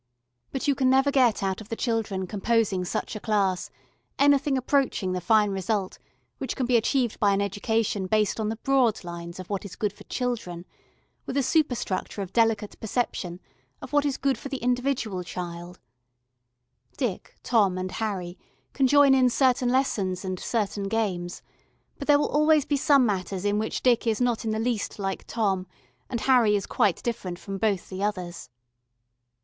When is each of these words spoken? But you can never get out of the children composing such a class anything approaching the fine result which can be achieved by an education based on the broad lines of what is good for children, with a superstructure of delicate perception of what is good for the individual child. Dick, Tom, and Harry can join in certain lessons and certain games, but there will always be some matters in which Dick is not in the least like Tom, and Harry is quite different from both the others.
But 0.51 0.67
you 0.67 0.73
can 0.73 0.89
never 0.89 1.11
get 1.11 1.43
out 1.43 1.61
of 1.61 1.69
the 1.69 1.75
children 1.75 2.25
composing 2.25 2.85
such 2.85 3.15
a 3.15 3.19
class 3.19 3.69
anything 4.17 4.57
approaching 4.57 5.11
the 5.11 5.21
fine 5.21 5.51
result 5.51 5.99
which 6.39 6.55
can 6.55 6.65
be 6.65 6.75
achieved 6.75 7.19
by 7.19 7.33
an 7.33 7.39
education 7.39 8.07
based 8.07 8.39
on 8.39 8.49
the 8.49 8.55
broad 8.55 9.03
lines 9.03 9.39
of 9.39 9.47
what 9.51 9.63
is 9.63 9.75
good 9.75 9.93
for 9.93 10.03
children, 10.05 10.65
with 11.27 11.37
a 11.37 11.43
superstructure 11.43 12.23
of 12.23 12.33
delicate 12.33 12.79
perception 12.79 13.39
of 13.79 13.93
what 13.93 14.03
is 14.03 14.17
good 14.17 14.39
for 14.39 14.49
the 14.49 14.57
individual 14.57 15.23
child. 15.23 15.79
Dick, 16.97 17.35
Tom, 17.43 17.77
and 17.77 17.91
Harry 17.91 18.39
can 18.73 18.87
join 18.87 19.13
in 19.13 19.29
certain 19.29 19.69
lessons 19.69 20.25
and 20.25 20.39
certain 20.39 20.87
games, 20.87 21.43
but 21.99 22.07
there 22.07 22.17
will 22.17 22.29
always 22.31 22.65
be 22.65 22.75
some 22.75 23.05
matters 23.05 23.45
in 23.45 23.59
which 23.59 23.83
Dick 23.83 24.07
is 24.07 24.19
not 24.19 24.45
in 24.45 24.49
the 24.49 24.57
least 24.57 24.97
like 24.97 25.27
Tom, 25.27 25.67
and 26.09 26.21
Harry 26.21 26.55
is 26.55 26.65
quite 26.65 27.03
different 27.03 27.37
from 27.37 27.59
both 27.59 27.89
the 27.89 28.01
others. 28.03 28.49